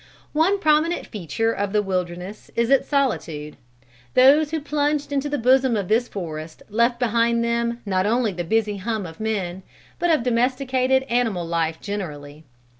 [0.33, 3.55] "One prominent feature of the wilderness is its solitude.
[4.15, 8.43] Those who plunged into the bosom of this forest left behind them not only the
[8.43, 9.61] busy hum of men,
[9.99, 12.45] but of domesticated animal life generally.